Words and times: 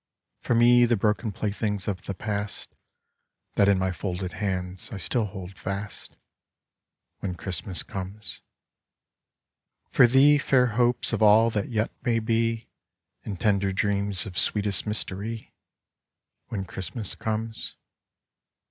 For 0.39 0.55
me, 0.55 0.85
the 0.85 0.95
broken 0.97 1.31
playthings 1.31 1.87
of 1.87 2.01
the 2.07 2.15
past 2.15 2.73
That 3.53 3.67
in 3.69 3.77
my 3.77 3.91
folded 3.91 4.33
hands 4.33 4.91
I 4.91 4.97
still 4.97 5.25
hold 5.25 5.55
fast, 5.59 6.15
When 7.19 7.35
Christmas 7.35 7.83
comes. 7.83 8.41
For 9.91 10.07
thee, 10.07 10.39
fair 10.39 10.65
hopes 10.65 11.13
of 11.13 11.21
all 11.21 11.51
that 11.51 11.69
yet 11.69 11.91
may 12.03 12.17
be, 12.17 12.67
And 13.25 13.39
tender 13.39 13.71
dreams 13.71 14.25
of 14.25 14.39
sweetest 14.39 14.87
mystery, 14.87 15.53
When 16.47 16.65
Christmas 16.65 17.13
comes. 17.13 17.75